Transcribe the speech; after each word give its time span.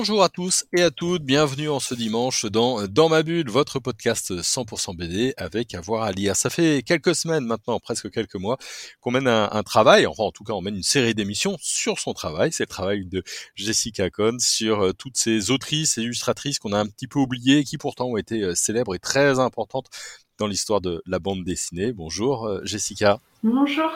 Bonjour 0.00 0.22
à 0.22 0.30
tous 0.30 0.64
et 0.72 0.80
à 0.80 0.90
toutes, 0.90 1.24
bienvenue 1.24 1.68
en 1.68 1.78
ce 1.78 1.94
dimanche 1.94 2.46
dans 2.46 2.86
Dans 2.86 3.10
ma 3.10 3.22
bulle, 3.22 3.50
votre 3.50 3.80
podcast 3.80 4.32
100% 4.32 4.96
BD 4.96 5.34
avec 5.36 5.74
avoir 5.74 6.04
à 6.04 6.10
lire. 6.10 6.36
Ça 6.36 6.48
fait 6.48 6.82
quelques 6.82 7.14
semaines 7.14 7.44
maintenant, 7.44 7.78
presque 7.80 8.10
quelques 8.10 8.36
mois, 8.36 8.56
qu'on 9.02 9.10
mène 9.10 9.28
un, 9.28 9.62
travail, 9.62 10.06
enfin 10.06 10.22
en 10.22 10.30
tout 10.30 10.42
cas 10.42 10.54
on 10.54 10.62
mène 10.62 10.76
une 10.76 10.82
série 10.82 11.14
d'émissions 11.14 11.58
sur 11.60 11.98
son 11.98 12.14
travail. 12.14 12.50
C'est 12.50 12.62
le 12.62 12.68
travail 12.68 13.04
de 13.04 13.22
Jessica 13.56 14.08
Cohn 14.08 14.40
sur 14.40 14.80
euh, 14.80 14.92
toutes 14.94 15.18
ces 15.18 15.50
autrices 15.50 15.98
et 15.98 16.02
illustratrices 16.02 16.58
qu'on 16.58 16.72
a 16.72 16.78
un 16.78 16.86
petit 16.86 17.06
peu 17.06 17.18
oubliées, 17.18 17.62
qui 17.64 17.76
pourtant 17.76 18.06
ont 18.06 18.16
été 18.16 18.40
euh, 18.40 18.54
célèbres 18.54 18.94
et 18.94 18.98
très 18.98 19.38
importantes 19.38 19.90
dans 20.38 20.46
l'histoire 20.46 20.80
de 20.80 21.02
la 21.04 21.18
bande 21.18 21.44
dessinée. 21.44 21.92
Bonjour 21.92 22.46
euh, 22.46 22.62
Jessica. 22.64 23.18
Bonjour. 23.42 23.90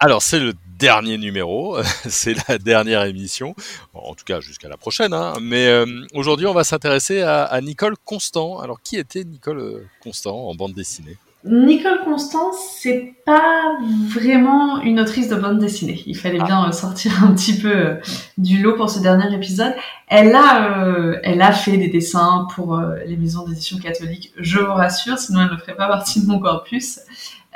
Alors 0.00 0.22
c'est 0.22 0.38
le 0.38 0.52
dernier 0.78 1.18
numéro, 1.18 1.76
c'est 2.08 2.36
la 2.48 2.58
dernière 2.58 3.02
émission, 3.02 3.56
en 3.94 4.14
tout 4.14 4.24
cas 4.24 4.40
jusqu'à 4.40 4.68
la 4.68 4.76
prochaine. 4.76 5.12
Hein. 5.12 5.32
Mais 5.42 5.66
euh, 5.66 5.86
aujourd'hui 6.14 6.46
on 6.46 6.54
va 6.54 6.62
s'intéresser 6.62 7.22
à, 7.22 7.60
Nicole 7.60 7.96
Constant. 8.04 8.60
Alors 8.60 8.80
qui 8.80 8.96
était 8.96 9.24
Nicole 9.24 9.58
euh, 9.58 9.86
Constant 10.00 10.36
en 10.36 10.54
bande 10.54 10.74
dessinée? 10.74 11.16
Nicole 11.44 12.04
Constant, 12.04 12.52
c'est 12.52 13.14
pas 13.26 13.76
vraiment 14.08 14.80
une 14.82 15.00
autrice 15.00 15.28
de 15.28 15.34
bande 15.34 15.58
dessinée. 15.58 16.00
Il 16.06 16.16
fallait 16.16 16.42
bien 16.42 16.66
ah. 16.68 16.72
sortir 16.72 17.24
un 17.24 17.32
petit 17.34 17.58
peu 17.58 17.98
du 18.36 18.62
lot 18.62 18.76
pour 18.76 18.90
ce 18.90 19.00
dernier 19.00 19.34
épisode. 19.34 19.74
Elle 20.06 20.34
a, 20.36 21.18
elle 21.24 21.42
a 21.42 21.52
fait 21.52 21.76
des 21.76 21.88
dessins 21.88 22.46
pour 22.54 22.80
les 23.04 23.16
maisons 23.16 23.46
d'édition 23.46 23.78
catholiques, 23.78 24.32
je 24.36 24.58
vous 24.58 24.74
rassure, 24.74 25.18
sinon 25.18 25.40
elle 25.42 25.52
ne 25.52 25.56
ferait 25.56 25.76
pas 25.76 25.88
partie 25.88 26.20
de 26.20 26.26
mon 26.26 26.38
corpus. 26.38 27.00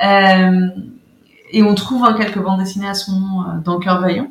Euh, 0.03 0.69
et 1.53 1.63
on 1.63 1.75
trouve 1.75 2.05
hein, 2.05 2.15
quelques 2.19 2.39
bandes 2.39 2.61
dessinées 2.61 2.89
à 2.89 2.95
son 2.95 3.13
nom 3.13 3.43
euh, 3.43 3.45
dans 3.65 3.79
Cœur 3.79 4.01
Vaillant. 4.01 4.31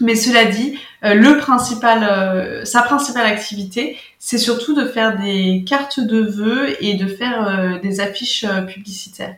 Mais 0.00 0.16
cela 0.16 0.46
dit, 0.46 0.78
euh, 1.04 1.14
le 1.14 1.38
principal, 1.38 2.02
euh, 2.02 2.64
sa 2.64 2.82
principale 2.82 3.26
activité, 3.26 3.96
c'est 4.18 4.38
surtout 4.38 4.74
de 4.74 4.84
faire 4.84 5.18
des 5.18 5.64
cartes 5.66 6.00
de 6.00 6.22
vœux 6.22 6.76
et 6.82 6.94
de 6.94 7.06
faire 7.06 7.80
des 7.80 8.00
affiches 8.00 8.46
publicitaires 8.68 9.36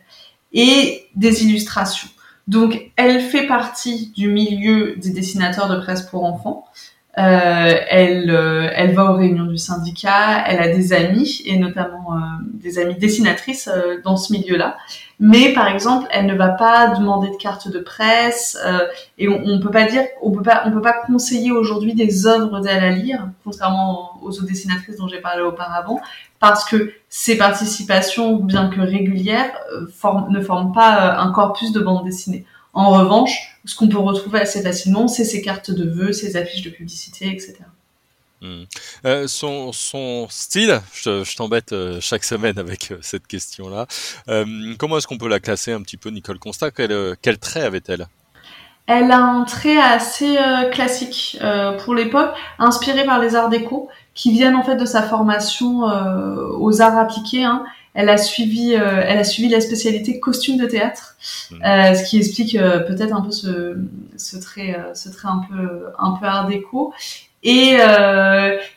et 0.53 1.07
des 1.15 1.43
illustrations. 1.43 2.09
Donc, 2.47 2.91
elle 2.95 3.21
fait 3.21 3.47
partie 3.47 4.11
du 4.15 4.29
milieu 4.29 4.95
des 4.97 5.09
dessinateurs 5.09 5.67
de 5.67 5.77
presse 5.81 6.03
pour 6.03 6.23
enfants. 6.23 6.65
Euh, 7.17 7.73
elle, 7.89 8.29
euh, 8.29 8.69
elle 8.73 8.93
va 8.93 9.05
aux 9.11 9.15
réunions 9.15 9.45
du 9.45 9.57
syndicat, 9.57 10.43
elle 10.47 10.59
a 10.59 10.67
des 10.67 10.91
amis, 10.91 11.41
et 11.45 11.57
notamment 11.57 12.13
euh, 12.13 12.19
des 12.41 12.77
amis 12.77 12.95
dessinatrices 12.95 13.69
dans 14.03 14.17
ce 14.17 14.33
milieu-là. 14.33 14.75
Mais 15.21 15.53
par 15.53 15.69
exemple, 15.69 16.07
elle 16.11 16.25
ne 16.25 16.35
va 16.35 16.49
pas 16.49 16.89
demander 16.89 17.29
de 17.29 17.37
carte 17.37 17.69
de 17.69 17.79
presse, 17.79 18.57
et 19.17 19.29
on, 19.29 19.41
on 19.45 19.61
peut 19.61 19.71
pas 19.71 19.85
dire, 19.85 20.03
on 20.21 20.31
peut 20.31 20.41
pas, 20.41 20.63
on 20.65 20.71
peut 20.71 20.81
pas 20.81 20.95
conseiller 21.07 21.51
aujourd'hui 21.51 21.93
des 21.93 22.27
œuvres 22.27 22.59
d'elle 22.59 22.83
à 22.83 22.89
lire, 22.89 23.29
contrairement 23.45 24.19
aux 24.21 24.31
autres 24.31 24.45
dessinatrices 24.45 24.97
dont 24.97 25.07
j'ai 25.07 25.21
parlé 25.21 25.41
auparavant, 25.41 26.01
parce 26.41 26.65
que 26.65 26.91
ces 27.07 27.37
participations, 27.37 28.35
bien 28.35 28.69
que 28.69 28.81
régulières, 28.81 29.51
ne 30.29 30.41
forment 30.41 30.73
pas 30.73 31.17
un 31.17 31.31
corpus 31.31 31.71
de 31.71 31.79
bande 31.79 32.03
dessinée. 32.03 32.45
En 32.75 32.89
revanche, 32.91 33.57
ce 33.63 33.75
qu'on 33.75 33.87
peut 33.87 33.97
retrouver 33.97 34.41
assez 34.41 34.61
facilement, 34.61 35.07
c'est 35.07 35.23
ses 35.23 35.41
cartes 35.41 35.71
de 35.71 35.89
vœux, 35.89 36.11
ses 36.11 36.35
affiches 36.35 36.61
de 36.61 36.69
publicité, 36.69 37.29
etc. 37.29 37.55
Hmm. 38.41 38.63
Euh, 39.05 39.27
son, 39.27 40.27
style, 40.29 40.81
je, 40.93 41.35
t'embête 41.35 41.71
euh, 41.71 41.99
chaque 42.01 42.25
semaine 42.25 42.59
avec 42.59 42.91
euh, 42.91 42.97
cette 43.01 43.27
question-là. 43.27 43.87
comment 44.77 44.97
est-ce 44.97 45.07
qu'on 45.07 45.17
peut 45.17 45.29
la 45.29 45.39
classer 45.39 45.71
un 45.71 45.81
petit 45.81 45.95
peu, 45.95 46.09
Nicole 46.09 46.37
Constat? 46.37 46.71
Quel, 46.71 47.15
quel 47.21 47.39
trait 47.39 47.61
avait-elle? 47.61 48.07
Elle 48.87 49.09
a 49.09 49.19
un 49.19 49.45
trait 49.45 49.77
assez 49.77 50.37
classique 50.71 51.39
pour 51.83 51.95
l'époque, 51.95 52.35
inspiré 52.59 53.03
par 53.03 53.19
les 53.19 53.35
arts 53.35 53.49
déco, 53.49 53.89
qui 54.13 54.31
viennent 54.31 54.55
en 54.55 54.61
fait 54.61 54.75
de 54.75 54.85
sa 54.85 55.01
formation 55.01 55.85
aux 56.59 56.81
arts 56.81 56.97
appliqués. 56.99 57.43
Hein, 57.43 57.65
elle 57.95 58.09
a 58.09 58.17
suivi, 58.17 58.75
euh, 58.75 59.01
elle 59.05 59.17
a 59.17 59.23
suivi 59.23 59.49
la 59.49 59.61
spécialité 59.61 60.19
costume 60.19 60.57
de 60.57 60.65
théâtre, 60.65 61.15
mmh. 61.49 61.63
euh, 61.63 61.95
ce 61.95 62.03
qui 62.03 62.17
explique 62.17 62.55
euh, 62.55 62.79
peut-être 62.79 63.13
un 63.13 63.21
peu 63.21 63.31
ce, 63.31 63.77
ce 64.17 64.37
trait, 64.37 64.77
ce 64.93 65.09
trait 65.09 65.29
un 65.29 65.41
peu, 65.49 65.85
un 65.97 66.11
peu 66.11 66.25
art 66.25 66.47
déco. 66.47 66.93
Et, 67.41 67.77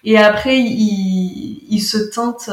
et 0.04 0.18
après, 0.18 0.60
il, 0.60 1.64
il 1.70 1.80
se 1.80 1.96
teinte, 1.96 2.50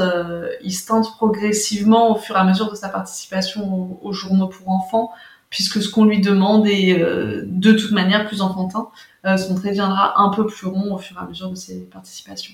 il 0.63 0.71
se 0.71 0.87
teinte 0.87 1.11
progressivement 1.17 2.15
au 2.15 2.15
fur 2.15 2.37
et 2.37 2.39
à 2.39 2.45
mesure 2.45 2.71
de 2.71 2.75
sa 2.75 2.87
participation 2.87 3.99
aux, 4.01 4.13
journaux 4.13 4.47
pour 4.47 4.69
enfants, 4.69 5.11
puisque 5.49 5.81
ce 5.81 5.89
qu'on 5.89 6.05
lui 6.05 6.21
demande 6.21 6.67
est 6.67 6.97
de 6.97 7.71
toute 7.73 7.91
manière 7.91 8.27
plus 8.29 8.41
enfantin. 8.41 8.87
son 9.25 9.55
trait 9.55 9.71
deviendra 9.71 10.21
un 10.21 10.29
peu 10.29 10.45
plus 10.45 10.67
rond 10.67 10.95
au 10.95 10.97
fur 10.97 11.17
et 11.17 11.19
à 11.19 11.27
mesure 11.27 11.49
de 11.49 11.55
ses 11.55 11.81
participations. 11.81 12.53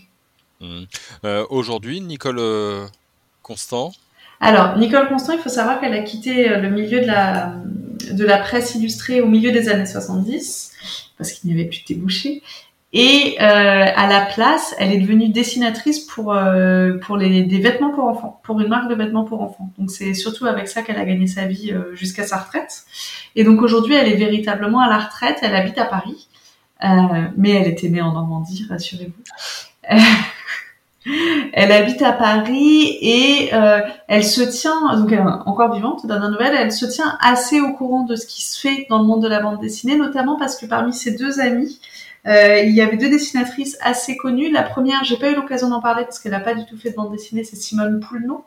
Mmh. 0.59 0.85
Aujourd'hui, 1.51 2.01
Nicole 2.01 2.39
Constant 3.44 3.91
Alors, 4.40 4.78
Nicole 4.78 5.07
Constant, 5.07 5.34
il 5.34 5.40
faut 5.40 5.50
savoir 5.50 5.79
qu'elle 5.79 5.94
a 5.94 6.02
quitté 6.02 6.50
euh, 6.50 6.59
le 6.59 6.69
milieu 6.69 7.02
de 7.02 7.07
la, 7.07 7.56
de 8.12 8.25
la 8.25 8.38
presse 8.38 8.75
illustrée 8.75 9.22
au 9.22 9.28
milieu 9.28 9.52
des 9.52 9.69
années 9.69 9.85
70, 9.85 10.72
parce 11.18 11.31
qu'il 11.31 11.52
n'y 11.52 11.59
avait 11.59 11.69
plus 11.69 11.81
de 11.81 11.94
débouchés. 11.94 12.41
Et 12.94 13.38
euh, 13.40 13.85
à 13.96 14.07
la 14.07 14.25
place, 14.25 14.75
elle 14.78 14.91
est 14.91 15.00
devenue 15.00 15.29
dessinatrice 15.29 16.02
pour 16.02 16.34
euh, 16.34 16.97
pour 16.97 17.16
les 17.16 17.44
des 17.44 17.59
vêtements 17.59 17.91
pour 17.91 18.03
enfants, 18.03 18.41
pour 18.44 18.59
une 18.59 18.68
marque 18.68 18.90
de 18.90 18.96
vêtements 18.96 19.24
pour 19.24 19.41
enfants. 19.41 19.72
Donc 19.78 19.90
c'est 19.90 20.13
surtout 20.13 20.46
avec 20.46 20.68
ça 20.68 20.81
qu'elle 20.81 20.97
a 20.97 21.06
gagné 21.06 21.25
sa 21.25 21.46
vie 21.46 21.73
jusqu'à 21.94 22.28
sa 22.28 22.35
retraite. 22.35 22.84
Et 23.38 23.46
donc 23.46 23.62
aujourd'hui, 23.62 23.94
elle 23.94 24.09
est 24.09 24.18
véritablement 24.18 24.81
à 24.81 24.90
la 24.90 24.97
retraite. 24.97 25.38
Elle 25.41 25.56
habite 25.56 25.78
à 25.78 25.85
Paris, 25.85 26.28
mais 27.38 27.52
elle 27.52 27.68
était 27.68 27.88
née 27.88 28.02
en 28.02 28.12
Normandie, 28.12 28.66
rassurez-vous. 28.69 29.23
Elle 31.06 31.72
habite 31.72 32.01
à 32.03 32.12
Paris 32.12 32.97
et 33.01 33.50
euh, 33.53 33.79
elle 34.07 34.23
se 34.23 34.41
tient, 34.41 34.95
donc 34.97 35.12
elle 35.12 35.19
est 35.19 35.22
encore 35.22 35.73
vivante, 35.73 36.06
dans 36.06 36.29
nouvelle, 36.29 36.53
elle 36.56 36.72
se 36.72 36.85
tient 36.85 37.17
assez 37.22 37.59
au 37.59 37.73
courant 37.73 38.03
de 38.03 38.16
ce 38.16 38.28
qui 38.28 38.44
se 38.44 38.59
fait 38.59 38.85
dans 38.89 39.00
le 39.00 39.06
monde 39.06 39.23
de 39.23 39.28
la 39.28 39.40
bande 39.40 39.59
dessinée, 39.59 39.95
notamment 39.95 40.38
parce 40.38 40.56
que 40.56 40.67
parmi 40.67 40.94
ses 40.94 41.11
deux 41.11 41.40
amies, 41.40 41.79
euh, 42.28 42.59
il 42.59 42.72
y 42.75 42.81
avait 42.81 42.97
deux 42.97 43.09
dessinatrices 43.09 43.78
assez 43.81 44.16
connues. 44.16 44.51
La 44.51 44.61
première, 44.61 45.03
j'ai 45.03 45.17
pas 45.17 45.31
eu 45.31 45.35
l'occasion 45.35 45.69
d'en 45.69 45.81
parler 45.81 46.03
parce 46.03 46.19
qu'elle 46.19 46.34
n'a 46.34 46.40
pas 46.40 46.53
du 46.53 46.66
tout 46.66 46.78
fait 46.78 46.91
de 46.91 46.95
bande 46.95 47.11
dessinée, 47.11 47.44
c'est 47.44 47.56
Simone 47.56 48.00
Poulneau. 48.00 48.44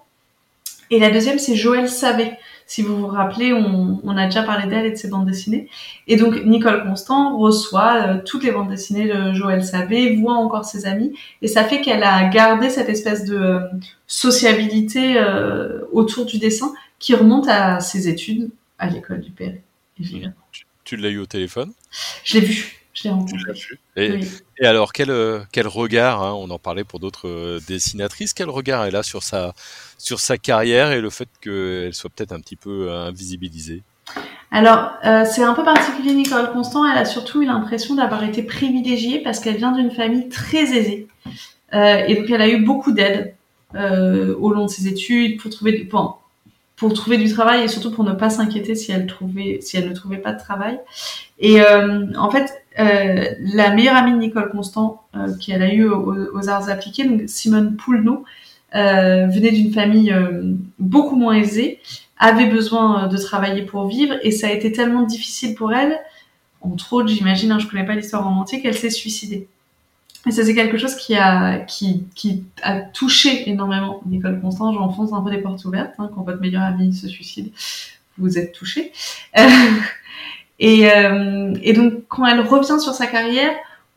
Et 0.91 1.00
la 1.00 1.10
deuxième, 1.10 1.38
c'est 1.41 1.56
Joël 1.56 1.88
Savé. 1.88 2.38
Si 2.66 2.82
vous 2.82 2.97
vous 2.97 3.06
rappelez, 3.06 3.52
on, 3.52 4.16
a 4.16 4.25
déjà 4.25 4.42
parlé 4.42 4.69
d'elle 4.69 4.86
et 4.86 4.91
de 4.91 4.97
ses 4.97 5.08
bandes 5.08 5.26
dessinées. 5.26 5.69
Et 6.06 6.16
donc, 6.16 6.44
Nicole 6.44 6.82
Constant 6.84 7.36
reçoit 7.36 7.97
euh, 7.97 8.19
toutes 8.25 8.42
les 8.42 8.52
bandes 8.52 8.70
dessinées 8.70 9.06
de 9.06 9.34
Joël 9.34 9.64
Savé, 9.64 10.16
voit 10.16 10.34
encore 10.34 10.64
ses 10.64 10.86
amis, 10.86 11.12
et 11.42 11.48
ça 11.48 11.64
fait 11.64 11.80
qu'elle 11.80 12.02
a 12.02 12.28
gardé 12.28 12.70
cette 12.70 12.88
espèce 12.88 13.25
de 13.25 13.36
euh, 13.36 13.60
sociabilité 14.06 15.19
euh, 15.19 15.80
autour 15.92 16.25
du 16.25 16.38
dessin 16.38 16.72
qui 16.98 17.14
remonte 17.14 17.48
à 17.48 17.80
ses 17.80 18.08
études 18.08 18.50
à 18.78 18.88
l'école 18.88 19.20
du 19.20 19.31
Père. 19.31 19.54
Tu, 20.84 20.96
l'as 20.96 21.10
eu 21.10 21.19
au 21.19 21.26
téléphone? 21.26 21.72
Je 22.25 22.38
l'ai 22.38 22.46
vu. 22.46 22.84
Je 22.94 23.09
l'ai 23.97 24.19
Et, 24.21 24.21
et, 24.60 24.66
alors, 24.66 24.93
quel, 24.93 25.12
quel 25.53 25.66
regard, 25.66 26.22
hein, 26.22 26.32
on 26.32 26.49
en 26.50 26.59
parlait 26.59 26.84
pour 26.84 27.00
d'autres 27.00 27.60
dessinatrices, 27.66 28.32
quel 28.32 28.49
regard 28.49 28.84
elle 28.84 28.97
a 28.97 29.03
sur 29.03 29.22
sa, 29.22 29.53
sur 29.99 30.21
sa 30.21 30.38
carrière 30.38 30.93
et 30.93 31.00
le 31.00 31.10
fait 31.10 31.28
qu'elle 31.41 31.94
soit 31.94 32.10
peut-être 32.10 32.32
un 32.32 32.41
petit 32.41 32.56
peu 32.56 32.88
euh, 32.88 33.06
invisibilisée? 33.06 33.82
Alors, 34.50 34.93
euh, 35.05 35.25
c'est 35.25 35.43
un 35.43 35.55
peu 35.55 35.65
particulier, 35.65 36.15
Nicole 36.15 36.53
Constant. 36.53 36.84
Elle 36.91 36.99
a 36.99 37.05
surtout 37.05 37.43
eu 37.43 37.47
l'impression 37.47 37.97
d'avoir 37.97 38.22
été 38.22 38.43
privilégiée 38.43 39.21
parce 39.21 39.41
qu'elle 39.41 39.56
vient 39.56 39.72
d'une 39.72 39.91
famille 39.91 40.28
très 40.28 40.76
aisée. 40.76 41.08
Euh, 41.73 42.05
et 42.06 42.14
donc, 42.14 42.31
elle 42.31 42.43
a 42.43 42.49
eu 42.49 42.64
beaucoup 42.64 42.93
d'aide 42.93 43.35
au 43.75 44.52
long 44.52 44.67
de 44.67 44.70
ses 44.70 44.87
études 44.87 45.41
pour 45.41 45.50
trouver, 45.50 45.85
pour, 45.85 46.24
pour, 46.76 46.93
trouver 46.93 47.19
du 47.19 47.32
travail 47.32 47.62
et 47.62 47.69
surtout 47.69 47.91
pour 47.91 48.05
ne 48.05 48.12
pas 48.12 48.31
s'inquiéter 48.31 48.75
si 48.75 48.93
elle 48.93 49.06
trouvait, 49.06 49.59
si 49.61 49.76
elle 49.76 49.88
ne 49.88 49.94
trouvait 49.94 50.19
pas 50.19 50.32
de 50.32 50.38
travail. 50.38 50.79
Et 51.38 51.61
en 52.17 52.31
fait, 52.31 52.53
la 52.76 53.71
meilleure 53.71 53.97
amie 53.97 54.12
de 54.12 54.19
Nicole 54.19 54.50
Constant 54.50 55.03
qu'elle 55.41 55.62
a 55.62 55.73
eue 55.73 55.88
aux, 55.88 56.49
arts 56.49 56.69
appliqués, 56.69 57.05
donc 57.05 57.23
Simone 57.26 57.76
Poulneau, 57.76 58.25
euh, 58.75 59.29
venait 59.29 59.53
d'une 59.53 59.73
famille 59.73 60.12
euh, 60.12 60.55
beaucoup 60.81 61.15
moins 61.15 61.35
aisée, 61.35 61.79
avait 62.19 62.47
besoin 62.49 63.05
euh, 63.05 63.06
de 63.06 63.17
travailler 63.17 63.62
pour 63.62 63.87
vivre, 63.87 64.17
et 64.25 64.32
ça 64.32 64.49
a 64.49 64.50
été 64.50 64.73
tellement 64.73 65.03
difficile 65.03 65.55
pour 65.55 65.73
elle, 65.73 65.97
entre 66.61 66.93
autres, 66.94 67.09
j'imagine, 67.09 67.53
hein, 67.53 67.61
je 67.61 67.69
connais 67.69 67.87
pas 67.87 67.94
l'histoire 67.94 68.27
en 68.27 68.32
entier, 68.41 68.61
qu'elle 68.61 68.75
s'est 68.75 68.91
suicidée. 68.91 69.47
Et 70.26 70.31
ça, 70.31 70.44
c'est 70.44 70.55
quelque 70.55 70.79
chose 70.79 70.94
qui 70.97 71.15
a, 71.17 71.59
qui, 71.59 72.05
qui 72.15 72.44
a 72.62 72.81
touché 72.81 73.49
énormément 73.49 74.00
Nicole 74.06 74.41
Constant. 74.41 74.73
J'enfonce 74.73 75.12
un 75.12 75.21
peu 75.21 75.31
des 75.31 75.38
portes 75.38 75.65
ouvertes. 75.65 75.94
Hein, 75.99 76.11
quand 76.15 76.23
votre 76.23 76.41
meilleure 76.41 76.62
amie 76.62 76.94
se 76.94 77.09
suicide, 77.09 77.53
vous 78.19 78.38
êtes 78.38 78.53
touché. 78.53 78.93
et, 80.59 80.88
et 81.62 81.73
donc, 81.75 82.06
quand 82.09 82.26
elle 82.26 82.41
revient 82.41 82.81
sur 82.81 82.94
sa 82.94 83.06
carrière, 83.06 83.53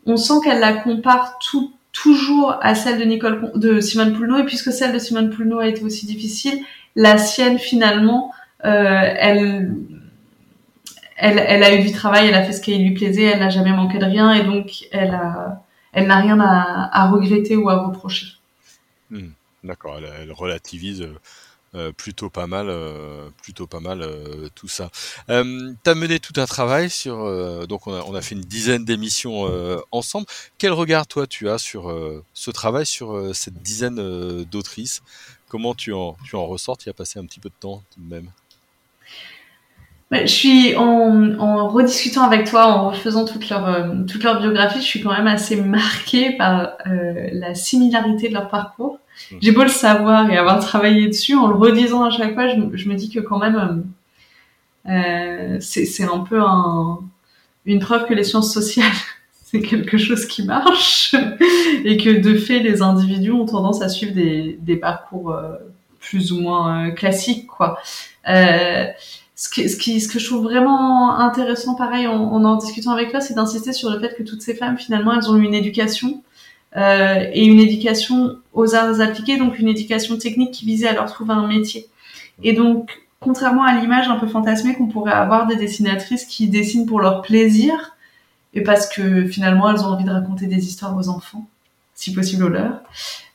on 0.06 0.16
sent 0.16 0.34
qu'elle 0.44 0.60
la 0.60 0.72
compare 0.74 1.38
tout, 1.38 1.72
toujours 1.92 2.56
à 2.60 2.74
celle 2.74 2.98
de 2.98 3.04
Nicole 3.04 3.52
de 3.54 3.80
Simone 3.80 4.14
Poulneau 4.14 4.38
et 4.38 4.44
puisque 4.44 4.72
celle 4.72 4.92
de 4.92 4.98
Simone 4.98 5.30
Poulneau 5.30 5.58
a 5.58 5.66
été 5.66 5.82
aussi 5.82 6.06
difficile, 6.06 6.60
la 6.96 7.18
sienne 7.18 7.58
finalement, 7.58 8.32
euh, 8.64 9.14
elle, 9.18 9.74
elle, 11.16 11.38
elle 11.38 11.62
a 11.62 11.74
eu 11.74 11.82
du 11.82 11.92
travail, 11.92 12.28
elle 12.28 12.34
a 12.34 12.42
fait 12.42 12.52
ce 12.52 12.60
qui 12.60 12.76
lui 12.76 12.92
plaisait, 12.92 13.24
elle 13.24 13.40
n'a 13.40 13.50
jamais 13.50 13.72
manqué 13.72 13.98
de 13.98 14.04
rien 14.04 14.32
et 14.32 14.44
donc 14.44 14.86
elle 14.92 15.10
a, 15.10 15.62
elle 15.98 16.06
n'a 16.06 16.20
rien 16.20 16.38
à, 16.40 17.10
regretter 17.10 17.56
ou 17.56 17.68
à 17.68 17.86
reprocher. 17.86 18.28
Hmm, 19.10 19.30
d'accord, 19.64 19.98
elle, 19.98 20.32
relativise 20.32 21.02
euh, 21.02 21.18
euh, 21.74 21.92
plutôt 21.92 22.30
pas 22.30 22.46
mal, 22.46 22.66
euh, 22.68 23.28
plutôt 23.42 23.66
pas 23.66 23.80
mal 23.80 24.06
tout 24.54 24.68
ça. 24.68 24.90
Tu 25.26 25.32
as 25.32 25.94
mené 25.94 26.20
tout 26.20 26.34
un 26.36 26.46
travail 26.46 26.88
sur, 26.88 27.16
donc 27.66 27.86
on 27.88 27.94
a, 27.94 28.02
on 28.02 28.14
a, 28.14 28.22
fait 28.22 28.36
une 28.36 28.42
dizaine 28.42 28.84
d'émissions 28.84 29.48
ensemble. 29.90 30.26
Quel 30.58 30.72
regard 30.72 31.06
toi 31.06 31.26
tu 31.26 31.48
as 31.48 31.58
sur 31.58 31.92
ce 32.32 32.50
travail, 32.50 32.86
sur 32.86 33.34
cette 33.34 33.60
dizaine 33.60 34.44
d'autrices? 34.44 35.02
Comment 35.48 35.74
tu 35.74 35.92
en, 35.92 36.16
tu 36.24 36.36
en 36.36 36.46
ressors 36.46 36.78
Tu 36.78 36.88
as 36.88 36.94
passé 36.94 37.18
un 37.18 37.24
petit 37.24 37.40
peu 37.40 37.48
de 37.48 37.54
temps 37.58 37.82
tout 37.90 38.00
de 38.00 38.08
même 38.08 38.30
je 40.10 40.26
suis 40.26 40.76
en, 40.76 41.38
en, 41.38 41.68
rediscutant 41.68 42.24
avec 42.24 42.48
toi, 42.48 42.66
en 42.66 42.90
refaisant 42.90 43.24
toute 43.24 43.48
leur, 43.50 43.90
toute 44.06 44.24
leur 44.24 44.40
biographie, 44.40 44.80
je 44.80 44.86
suis 44.86 45.02
quand 45.02 45.12
même 45.12 45.26
assez 45.26 45.56
marquée 45.56 46.32
par 46.32 46.78
la 46.86 47.54
similarité 47.54 48.28
de 48.28 48.34
leur 48.34 48.48
parcours. 48.48 48.98
Mm. 49.30 49.36
J'ai 49.40 49.52
beau 49.52 49.62
le 49.62 49.68
savoir 49.68 50.30
et 50.30 50.36
avoir 50.36 50.60
travaillé 50.60 51.08
dessus, 51.08 51.34
en 51.34 51.48
le 51.48 51.54
redisant 51.54 52.04
à 52.04 52.10
chaque 52.10 52.34
fois, 52.34 52.48
je, 52.48 52.76
je 52.76 52.88
me 52.88 52.94
dis 52.94 53.10
que 53.10 53.20
quand 53.20 53.38
même, 53.38 53.84
euh, 54.86 54.92
euh 54.92 55.56
c'est 55.60 56.04
un 56.04 56.20
peu 56.20 56.40
un, 56.40 57.00
une 57.66 57.80
preuve 57.80 58.06
que 58.06 58.14
les 58.14 58.24
sciences 58.24 58.52
sociales, 58.52 58.90
c'est 59.44 59.60
quelque 59.60 59.98
chose 59.98 60.26
qui 60.26 60.44
marche 60.44 61.14
et 61.84 61.96
que 61.96 62.20
de 62.20 62.34
fait, 62.34 62.60
les 62.60 62.82
individus 62.82 63.32
ont 63.32 63.46
tendance 63.46 63.82
à 63.82 63.88
suivre 63.88 64.14
des, 64.14 64.58
des 64.60 64.76
parcours 64.76 65.32
euh, 65.32 65.54
plus 66.00 66.32
ou 66.32 66.40
moins 66.40 66.88
euh, 66.88 66.90
classiques, 66.90 67.46
quoi. 67.46 67.78
Euh, 68.28 68.86
ce 69.38 69.48
que, 69.48 69.68
ce, 69.68 69.76
qui, 69.76 70.00
ce 70.00 70.08
que 70.08 70.18
je 70.18 70.26
trouve 70.26 70.42
vraiment 70.42 71.16
intéressant, 71.16 71.76
pareil, 71.76 72.08
en 72.08 72.32
en, 72.32 72.44
en 72.44 72.56
discutant 72.56 72.90
avec 72.90 73.12
toi, 73.12 73.20
c'est 73.20 73.34
d'insister 73.34 73.72
sur 73.72 73.88
le 73.88 74.00
fait 74.00 74.16
que 74.16 74.24
toutes 74.24 74.42
ces 74.42 74.52
femmes, 74.52 74.76
finalement, 74.76 75.14
elles 75.14 75.30
ont 75.30 75.36
eu 75.36 75.44
une 75.44 75.54
éducation 75.54 76.24
euh, 76.76 77.24
et 77.32 77.44
une 77.46 77.60
éducation 77.60 78.38
aux 78.52 78.74
arts 78.74 79.00
appliqués, 79.00 79.38
donc 79.38 79.60
une 79.60 79.68
éducation 79.68 80.18
technique 80.18 80.50
qui 80.50 80.66
visait 80.66 80.88
à 80.88 80.92
leur 80.92 81.06
trouver 81.06 81.34
un 81.34 81.46
métier. 81.46 81.86
Et 82.42 82.52
donc, 82.52 82.90
contrairement 83.20 83.62
à 83.62 83.78
l'image 83.80 84.08
un 84.08 84.16
peu 84.16 84.26
fantasmée 84.26 84.74
qu'on 84.74 84.88
pourrait 84.88 85.12
avoir 85.12 85.46
des 85.46 85.54
dessinatrices 85.54 86.24
qui 86.24 86.48
dessinent 86.48 86.86
pour 86.86 87.00
leur 87.00 87.22
plaisir, 87.22 87.96
et 88.54 88.64
parce 88.64 88.88
que 88.88 89.24
finalement 89.26 89.70
elles 89.70 89.82
ont 89.82 89.92
envie 89.92 90.04
de 90.04 90.10
raconter 90.10 90.48
des 90.48 90.66
histoires 90.66 90.96
aux 90.96 91.08
enfants, 91.08 91.46
si 91.98 92.12
possible 92.12 92.44
aux 92.44 92.48
leurs, 92.48 92.80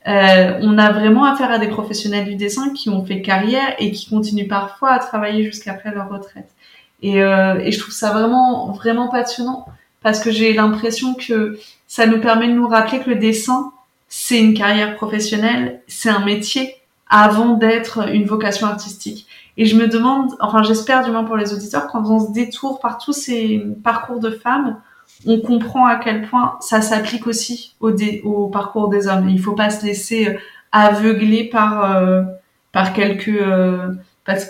euh, 0.07 0.57
on 0.61 0.77
a 0.77 0.93
vraiment 0.93 1.25
affaire 1.25 1.51
à 1.51 1.59
des 1.59 1.67
professionnels 1.67 2.23
du 2.23 2.35
dessin 2.35 2.69
qui 2.73 2.89
ont 2.89 3.05
fait 3.05 3.21
carrière 3.21 3.75
et 3.77 3.91
qui 3.91 4.09
continuent 4.09 4.47
parfois 4.47 4.91
à 4.91 4.99
travailler 4.99 5.43
jusqu'après 5.43 5.93
leur 5.93 6.07
retraite. 6.07 6.49
Et, 7.01 7.21
euh, 7.21 7.59
et 7.59 7.73
je 7.73 7.79
trouve 7.79 7.93
ça 7.93 8.11
vraiment, 8.11 8.71
vraiment 8.71 9.09
passionnant 9.09 9.65
parce 10.01 10.21
que 10.21 10.31
j'ai 10.31 10.53
l'impression 10.53 11.13
que 11.13 11.59
ça 11.87 12.05
nous 12.05 12.21
permet 12.21 12.47
de 12.47 12.53
nous 12.53 12.67
rappeler 12.67 13.01
que 13.01 13.09
le 13.09 13.17
dessin, 13.17 13.73
c'est 14.07 14.39
une 14.39 14.53
carrière 14.53 14.95
professionnelle, 14.95 15.81
c'est 15.87 16.09
un 16.09 16.23
métier 16.23 16.73
avant 17.09 17.57
d'être 17.57 18.07
une 18.13 18.25
vocation 18.25 18.67
artistique. 18.67 19.27
Et 19.57 19.65
je 19.65 19.75
me 19.75 19.87
demande, 19.87 20.31
enfin 20.39 20.63
j'espère 20.63 21.03
du 21.03 21.11
moins 21.11 21.25
pour 21.25 21.35
les 21.35 21.53
auditeurs, 21.53 21.87
quand 21.87 22.09
on 22.09 22.27
se 22.27 22.31
détourne 22.31 22.77
par 22.81 22.97
tous 22.97 23.11
ces 23.11 23.61
parcours 23.83 24.21
de 24.21 24.31
femmes, 24.31 24.79
on 25.25 25.39
comprend 25.39 25.85
à 25.85 25.95
quel 25.97 26.27
point 26.27 26.57
ça 26.59 26.81
s'applique 26.81 27.27
aussi 27.27 27.75
au, 27.79 28.47
parcours 28.47 28.89
des 28.89 29.07
hommes. 29.07 29.29
Il 29.29 29.39
faut 29.39 29.55
pas 29.55 29.69
se 29.69 29.85
laisser 29.85 30.27
euh, 30.27 30.37
aveugler 30.71 31.45
par 31.45 31.95
euh, 31.95 32.23
quelques 32.95 33.29
euh, 33.29 33.93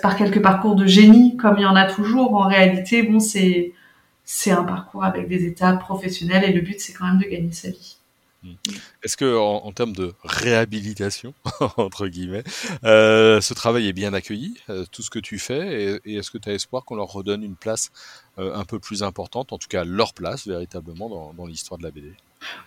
par 0.02 0.16
quelques 0.16 0.40
parcours 0.40 0.76
de 0.76 0.86
génie 0.86 1.36
comme 1.36 1.56
il 1.58 1.62
y 1.62 1.66
en 1.66 1.76
a 1.76 1.84
toujours. 1.84 2.34
En 2.34 2.48
réalité, 2.48 3.02
bon 3.02 3.20
c'est 3.20 3.72
c'est 4.24 4.50
un 4.50 4.64
parcours 4.64 5.04
avec 5.04 5.28
des 5.28 5.46
étapes 5.46 5.80
professionnelles 5.80 6.44
et 6.44 6.52
le 6.52 6.60
but 6.60 6.80
c'est 6.80 6.92
quand 6.92 7.06
même 7.06 7.18
de 7.18 7.28
gagner 7.28 7.52
sa 7.52 7.68
vie. 7.68 7.98
Hmm. 8.44 8.56
Est-ce 9.02 9.16
que 9.16 9.38
en, 9.38 9.72
termes 9.72 9.94
de 9.94 10.12
réhabilitation 10.22 11.32
entre 11.78 12.08
guillemets, 12.08 12.44
euh, 12.84 13.40
ce 13.40 13.54
travail 13.54 13.88
est 13.88 13.94
bien 13.94 14.12
accueilli, 14.12 14.54
euh, 14.68 14.84
tout 14.92 15.00
ce 15.00 15.08
que 15.08 15.18
tu 15.18 15.38
fais, 15.38 16.00
et, 16.04 16.16
est-ce 16.16 16.30
que 16.30 16.36
tu 16.36 16.50
as 16.50 16.52
espoir 16.52 16.84
qu'on 16.84 16.96
leur 16.96 17.08
redonne 17.08 17.42
une 17.42 17.56
place 17.56 17.90
euh, 18.38 18.54
un 18.54 18.64
peu 18.64 18.78
plus 18.78 19.02
importante, 19.02 19.54
en 19.54 19.58
tout 19.58 19.68
cas 19.68 19.84
leur 19.84 20.12
place 20.12 20.46
véritablement 20.46 21.32
dans, 21.34 21.46
l'histoire 21.46 21.78
de 21.78 21.84
la 21.84 21.90
BD 21.90 22.12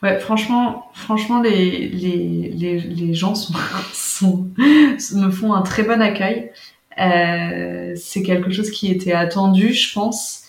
Ouais, 0.01 0.19
franchement, 0.19 0.89
franchement, 0.95 1.41
les, 1.41 1.89
les, 1.89 2.49
les, 2.49 2.79
les 2.79 3.13
gens 3.13 3.33
me 4.21 5.29
font 5.29 5.53
un 5.53 5.61
très 5.61 5.83
bon 5.83 6.01
accueil. 6.01 6.51
C'est 7.95 8.23
quelque 8.23 8.49
chose 8.49 8.71
qui 8.71 8.89
était 8.89 9.13
attendu, 9.13 9.73
je 9.73 9.93
pense. 9.93 10.46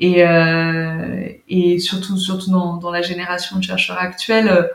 Et, 0.00 0.24
euh, 0.26 1.28
et 1.48 1.78
surtout, 1.78 2.16
surtout 2.16 2.50
dans, 2.50 2.78
dans, 2.78 2.90
la 2.90 3.02
génération 3.02 3.58
de 3.58 3.62
chercheurs 3.62 3.98
actuels, 3.98 4.70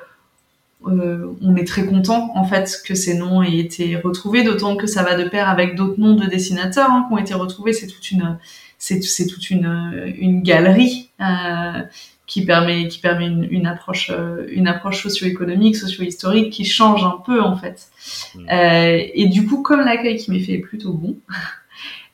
euh, 0.88 1.34
on 1.42 1.56
est 1.56 1.66
très 1.66 1.86
content 1.86 2.32
en 2.36 2.46
fait 2.46 2.82
que 2.86 2.94
ces 2.94 3.18
noms 3.18 3.42
aient 3.42 3.58
été 3.58 3.98
retrouvés, 3.98 4.44
d'autant 4.44 4.76
que 4.76 4.86
ça 4.86 5.02
va 5.02 5.16
de 5.16 5.28
pair 5.28 5.50
avec 5.50 5.76
d'autres 5.76 6.00
noms 6.00 6.14
de 6.14 6.28
dessinateurs 6.28 6.92
hein, 6.92 7.06
qui 7.08 7.14
ont 7.14 7.18
été 7.18 7.34
retrouvés. 7.34 7.74
C'est 7.74 7.88
toute 7.88 8.12
une, 8.12 8.38
c'est, 8.78 9.02
c'est 9.04 9.26
toute 9.26 9.50
une, 9.50 10.14
une 10.18 10.44
galerie 10.44 11.10
euh, 11.22 11.82
qui 12.28 12.46
permet, 12.46 12.88
qui 12.88 13.00
permet 13.00 13.28
une, 13.28 13.48
une 13.50 13.68
approche, 13.68 14.12
euh, 14.14 14.48
une 14.50 14.68
approche 14.68 15.04
socio-économique, 15.04 15.76
socio-historique 15.76 16.52
qui 16.52 16.66
change 16.66 17.04
un 17.04 17.22
peu 17.26 17.42
en 17.42 17.56
fait. 17.56 17.88
Mmh. 18.36 18.40
Euh, 18.52 19.00
et 19.14 19.28
du 19.28 19.46
coup, 19.46 19.62
comme 19.62 19.82
l'accueil 19.82 20.18
qui 20.18 20.32
m'est 20.32 20.40
fait 20.40 20.54
est 20.54 20.60
plutôt 20.60 20.94
bon. 20.94 21.18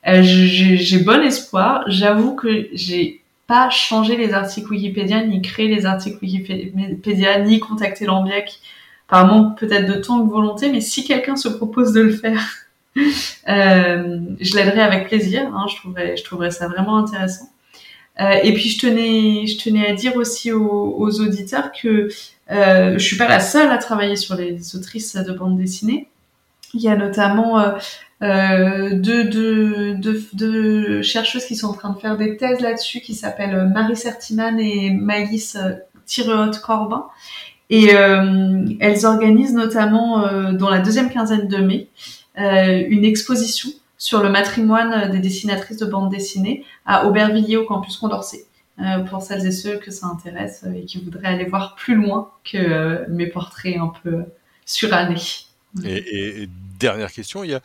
Euh, 0.08 0.22
j'ai 0.22 0.98
bon 0.98 1.22
espoir. 1.22 1.84
J'avoue 1.86 2.34
que 2.34 2.68
j'ai 2.72 3.22
pas 3.46 3.70
changé 3.70 4.16
les 4.16 4.32
articles 4.32 4.70
Wikipédia, 4.70 5.24
ni 5.24 5.42
créé 5.42 5.68
les 5.68 5.86
articles 5.86 6.18
Wikipédia, 6.22 7.40
ni 7.40 7.60
contacté 7.60 8.06
l'Ambiac 8.06 8.60
par 9.08 9.26
manque 9.26 9.58
peut-être 9.58 9.86
de 9.86 10.00
temps 10.00 10.20
ou 10.20 10.26
de 10.26 10.32
volonté, 10.32 10.70
mais 10.72 10.80
si 10.80 11.04
quelqu'un 11.04 11.36
se 11.36 11.48
propose 11.48 11.92
de 11.92 12.00
le 12.00 12.12
faire, 12.12 12.48
euh, 12.96 14.20
je 14.40 14.56
l'aiderai 14.56 14.80
avec 14.80 15.08
plaisir. 15.08 15.42
Hein, 15.54 15.66
je 15.68 15.76
trouverais, 15.76 16.16
je 16.16 16.24
trouverais 16.24 16.50
ça 16.50 16.66
vraiment 16.66 16.96
intéressant. 16.96 17.50
Euh, 18.20 18.38
et 18.42 18.54
puis 18.54 18.70
je 18.70 18.78
tenais, 18.78 19.46
je 19.46 19.58
tenais 19.62 19.86
à 19.86 19.92
dire 19.92 20.16
aussi 20.16 20.50
aux, 20.50 20.96
aux 20.98 21.20
auditeurs 21.20 21.72
que 21.72 22.08
euh, 22.50 22.92
je 22.94 23.04
suis 23.04 23.16
pas 23.18 23.28
la 23.28 23.40
seule 23.40 23.70
à 23.70 23.76
travailler 23.76 24.16
sur 24.16 24.34
les 24.34 24.76
autrices 24.76 25.14
de 25.14 25.32
bande 25.32 25.58
dessinée. 25.58 26.08
Il 26.72 26.80
y 26.80 26.88
a 26.88 26.96
notamment 26.96 27.62
euh, 28.22 29.00
euh, 29.06 29.94
deux, 29.94 31.02
chercheuses 31.02 31.44
qui 31.44 31.56
sont 31.56 31.68
en 31.68 31.74
train 31.74 31.90
de 31.90 31.98
faire 31.98 32.16
des 32.16 32.36
thèses 32.36 32.60
là-dessus, 32.60 33.00
qui 33.00 33.14
s'appellent 33.14 33.68
Marie 33.72 33.96
Sertiman 33.96 34.58
et 34.58 34.90
Maïs 34.90 35.56
Tireot-Corbin. 36.06 37.06
Et 37.70 37.94
euh, 37.94 38.66
elles 38.80 39.06
organisent 39.06 39.54
notamment, 39.54 40.26
euh, 40.26 40.52
dans 40.52 40.68
la 40.68 40.80
deuxième 40.80 41.10
quinzaine 41.10 41.48
de 41.48 41.56
mai, 41.56 41.88
euh, 42.38 42.82
une 42.88 43.04
exposition 43.04 43.70
sur 43.96 44.22
le 44.22 44.28
matrimoine 44.28 45.10
des 45.10 45.20
dessinatrices 45.20 45.78
de 45.78 45.86
bande 45.86 46.10
dessinée 46.10 46.64
à 46.84 47.06
Aubervilliers 47.06 47.56
au 47.56 47.64
campus 47.64 47.96
Condorcet. 47.96 48.44
Euh, 48.78 49.00
pour 49.00 49.22
celles 49.22 49.46
et 49.46 49.52
ceux 49.52 49.76
que 49.76 49.90
ça 49.90 50.06
intéresse 50.06 50.64
et 50.74 50.86
qui 50.86 50.98
voudraient 50.98 51.28
aller 51.28 51.44
voir 51.44 51.76
plus 51.76 51.94
loin 51.94 52.30
que 52.42 53.06
mes 53.10 53.26
portraits 53.26 53.76
un 53.76 53.92
peu 54.02 54.24
surannés. 54.64 55.16
Et, 55.84 56.42
et, 56.42 56.48
dernière 56.82 57.12
question, 57.12 57.44
il 57.44 57.60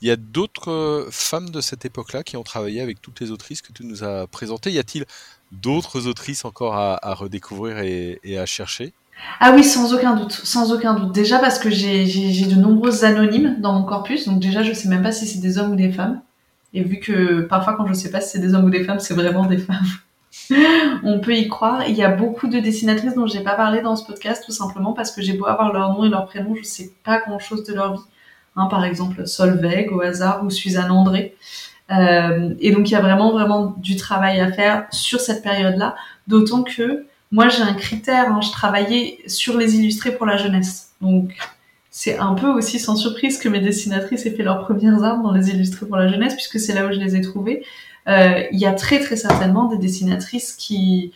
y 0.00 0.10
a, 0.10 0.16
d'autres 0.16 0.70
euh, 0.70 1.08
femmes 1.10 1.50
de 1.50 1.60
cette 1.60 1.84
époque-là 1.84 2.22
qui 2.22 2.36
ont 2.36 2.42
travaillé 2.42 2.80
avec 2.80 3.02
toutes 3.02 3.20
les 3.20 3.30
autrices 3.30 3.60
que 3.62 3.72
tu 3.72 3.84
nous 3.84 4.04
as 4.04 4.26
présentées. 4.28 4.70
Y 4.70 4.78
a-t-il 4.78 5.04
d'autres 5.52 6.06
autrices 6.06 6.44
encore 6.44 6.74
à, 6.76 7.14
redécouvrir 7.14 7.78
et, 7.78 8.20
et, 8.22 8.38
à 8.38 8.46
chercher? 8.46 8.92
Ah 9.40 9.52
oui, 9.54 9.64
sans 9.64 9.92
aucun 9.92 10.14
doute, 10.14 10.32
sans 10.32 10.72
aucun 10.72 10.94
doute. 10.94 11.12
Déjà 11.12 11.38
parce 11.38 11.58
que 11.58 11.68
j'ai 11.68 12.06
de 12.46 12.54
nombreuses 12.54 13.04
anonymes 13.04 13.56
dans 13.60 13.72
mon 13.72 13.84
corpus, 13.84 14.26
donc 14.26 14.40
déjà 14.40 14.62
je 14.62 14.72
sais 14.72 14.88
même 14.88 15.02
pas 15.02 15.12
si 15.12 15.26
c'est 15.26 15.40
des 15.40 15.58
hommes 15.58 15.72
ou 15.72 15.76
des 15.76 15.92
femmes. 15.92 16.22
Et 16.72 16.84
vu 16.84 17.00
que 17.00 17.42
parfois 17.42 17.74
quand 17.76 17.86
je 17.86 17.92
sais 17.92 18.10
pas 18.10 18.20
si 18.20 18.30
c'est 18.30 18.38
des 18.38 18.54
hommes 18.54 18.64
ou 18.66 18.70
des 18.70 18.84
femmes, 18.84 19.00
c'est 19.00 19.14
vraiment 19.14 19.46
des 19.46 19.58
femmes. 19.58 19.84
On 21.02 21.20
peut 21.20 21.34
y 21.34 21.48
croire. 21.48 21.88
Il 21.88 21.96
y 21.96 22.04
a 22.04 22.08
beaucoup 22.08 22.46
de 22.46 22.60
dessinatrices 22.60 23.14
dont 23.14 23.26
j'ai 23.26 23.42
pas 23.42 23.54
parlé 23.54 23.82
dans 23.82 23.96
ce 23.96 24.06
podcast, 24.06 24.44
tout 24.46 24.52
simplement 24.52 24.92
parce 24.92 25.10
que 25.10 25.20
j'ai 25.20 25.34
beau 25.34 25.46
avoir 25.46 25.72
leur 25.72 25.92
nom 25.92 26.04
et 26.04 26.08
leur 26.08 26.26
prénom, 26.26 26.54
je 26.54 26.62
sais 26.62 26.92
pas 27.04 27.18
grand 27.18 27.40
chose 27.40 27.64
de 27.64 27.74
leur 27.74 27.94
vie 27.94 28.04
hein, 28.56 28.66
par 28.66 28.84
exemple 28.84 29.26
Solveig 29.26 29.88
au 29.90 30.00
hasard 30.00 30.44
ou 30.44 30.50
Suzanne 30.50 30.90
André. 30.90 31.36
Euh, 31.90 32.54
et 32.60 32.70
donc 32.70 32.88
il 32.88 32.92
y 32.92 32.96
a 32.96 33.00
vraiment 33.00 33.32
vraiment 33.32 33.74
du 33.78 33.96
travail 33.96 34.40
à 34.40 34.52
faire 34.52 34.86
sur 34.92 35.20
cette 35.20 35.42
période-là, 35.42 35.96
d'autant 36.28 36.62
que 36.62 37.06
moi 37.32 37.48
j'ai 37.48 37.62
un 37.62 37.74
critère, 37.74 38.32
hein, 38.32 38.40
je 38.40 38.52
travaillais 38.52 39.18
sur 39.26 39.58
les 39.58 39.76
illustrés 39.76 40.12
pour 40.12 40.24
la 40.24 40.36
jeunesse, 40.36 40.92
donc 41.00 41.36
c'est 41.90 42.18
un 42.18 42.34
peu 42.34 42.46
aussi 42.46 42.78
sans 42.78 42.94
surprise 42.94 43.38
que 43.38 43.48
mes 43.48 43.60
dessinatrices 43.60 44.24
aient 44.24 44.30
fait 44.30 44.44
leurs 44.44 44.64
premières 44.64 45.02
armes 45.02 45.24
dans 45.24 45.32
les 45.32 45.50
illustrés 45.50 45.86
pour 45.86 45.96
la 45.96 46.06
jeunesse, 46.06 46.34
puisque 46.34 46.60
c'est 46.60 46.72
là 46.72 46.86
où 46.86 46.92
je 46.92 46.98
les 46.98 47.16
ai 47.16 47.20
trouvées. 47.20 47.64
Euh, 48.08 48.44
il 48.52 48.58
y 48.58 48.66
a 48.66 48.72
très 48.72 49.00
très 49.00 49.16
certainement 49.16 49.66
des 49.66 49.76
dessinatrices 49.76 50.52
qui 50.52 51.12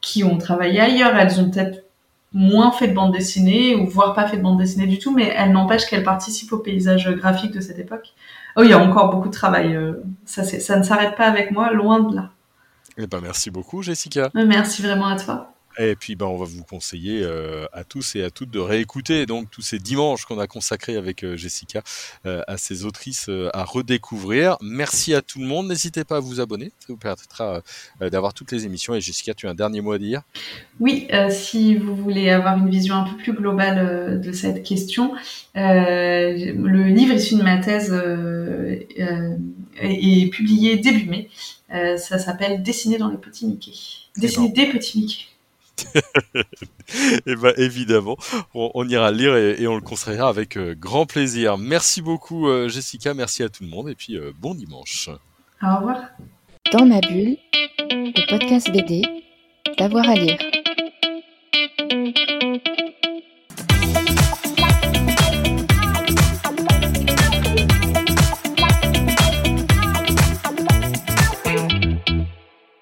qui 0.00 0.24
ont 0.24 0.38
travaillé 0.38 0.80
ailleurs. 0.80 1.16
Elles 1.16 1.40
ont 1.40 1.50
peut-être 1.50 1.84
moins 2.32 2.70
fait 2.72 2.88
de 2.88 2.94
bande 2.94 3.12
dessinée 3.12 3.74
ou 3.74 3.86
voire 3.86 4.14
pas 4.14 4.26
fait 4.26 4.36
de 4.36 4.42
bande 4.42 4.58
dessinée 4.58 4.86
du 4.86 4.98
tout, 4.98 5.14
mais 5.14 5.32
elles 5.36 5.52
n'empêchent 5.52 5.86
qu'elles 5.86 6.04
participent 6.04 6.52
au 6.52 6.58
paysage 6.58 7.10
graphique 7.16 7.52
de 7.52 7.60
cette 7.60 7.78
époque. 7.78 8.14
Oh, 8.56 8.62
il 8.62 8.70
y 8.70 8.72
a 8.72 8.78
encore 8.78 9.10
beaucoup 9.10 9.28
de 9.28 9.34
travail. 9.34 9.74
Euh, 9.74 10.02
ça, 10.24 10.44
ça 10.44 10.78
ne 10.78 10.82
s'arrête 10.82 11.16
pas 11.16 11.26
avec 11.26 11.50
moi, 11.50 11.72
loin 11.72 12.00
de 12.00 12.16
là. 12.16 12.30
Eh 12.96 13.06
ben, 13.06 13.20
merci 13.22 13.50
beaucoup, 13.50 13.82
Jessica. 13.82 14.30
Merci 14.34 14.82
vraiment 14.82 15.06
à 15.06 15.16
toi. 15.16 15.52
Et 15.78 15.94
puis, 15.94 16.16
ben, 16.16 16.26
on 16.26 16.36
va 16.36 16.44
vous 16.44 16.64
conseiller 16.64 17.22
euh, 17.22 17.66
à 17.72 17.84
tous 17.84 18.16
et 18.16 18.24
à 18.24 18.30
toutes 18.30 18.50
de 18.50 18.58
réécouter 18.58 19.26
donc 19.26 19.48
tous 19.48 19.62
ces 19.62 19.78
dimanches 19.78 20.24
qu'on 20.24 20.40
a 20.40 20.48
consacrés 20.48 20.96
avec 20.96 21.22
euh, 21.22 21.36
Jessica 21.36 21.82
euh, 22.26 22.42
à 22.48 22.56
ces 22.56 22.84
autrices 22.84 23.30
à 23.52 23.64
redécouvrir. 23.64 24.56
Merci 24.60 25.14
à 25.14 25.22
tout 25.22 25.38
le 25.38 25.46
monde. 25.46 25.68
N'hésitez 25.68 26.02
pas 26.02 26.16
à 26.16 26.20
vous 26.20 26.40
abonner, 26.40 26.72
ça 26.80 26.86
vous 26.88 26.96
permettra 26.96 27.62
d'avoir 28.00 28.34
toutes 28.34 28.50
les 28.50 28.66
émissions. 28.66 28.94
Et 28.94 29.00
Jessica, 29.00 29.34
tu 29.34 29.46
as 29.46 29.50
un 29.50 29.54
dernier 29.54 29.80
mot 29.80 29.92
à 29.92 29.98
dire? 29.98 30.22
Oui, 30.80 31.06
si 31.30 31.76
vous 31.76 31.94
voulez 31.94 32.30
avoir 32.30 32.58
une 32.58 32.68
vision 32.70 32.96
un 32.96 33.04
peu 33.04 33.16
plus 33.16 33.32
globale 33.32 34.20
de 34.20 34.32
cette 34.32 34.62
question, 34.62 35.12
le 35.54 36.88
livre 36.88 37.14
issu 37.14 37.36
de 37.36 37.42
ma 37.42 37.58
thèse 37.58 37.92
est, 39.80 40.30
publié 40.32 40.76
début 40.76 41.08
mai. 41.08 41.28
ça 41.70 42.18
s'appelle 42.18 42.62
Dessiner 42.62 42.98
dans 42.98 43.10
les 43.10 43.18
petits 43.18 43.46
Mickey. 43.46 43.72
Dessiner 44.16 44.48
des 44.48 44.66
petits 44.66 44.98
Mickey. 44.98 45.24
Et 45.94 46.42
eh 47.26 47.36
ben 47.36 47.52
évidemment, 47.56 48.16
on, 48.54 48.88
ira 48.88 49.10
lire 49.10 49.36
et, 49.36 49.66
on 49.66 49.74
le 49.74 49.80
conseillera 49.80 50.28
avec 50.28 50.56
euh, 50.56 50.74
grand 50.78 51.06
plaisir. 51.06 51.58
Merci 51.58 52.02
beaucoup 52.02 52.48
euh, 52.48 52.68
Jessica, 52.68 53.14
merci 53.14 53.42
à 53.42 53.48
tout 53.48 53.64
le 53.64 53.70
monde 53.70 53.88
et 53.88 53.94
puis 53.94 54.16
euh, 54.16 54.32
bon 54.38 54.54
dimanche. 54.54 55.10
Au 55.62 55.76
revoir. 55.76 55.98
Dans 56.72 56.86
ma 56.86 57.00
bulle, 57.00 57.36
le 57.90 58.28
podcast 58.28 58.70
BD, 58.70 59.02
d'avoir 59.78 60.08
à 60.08 60.14
lire. 60.14 60.38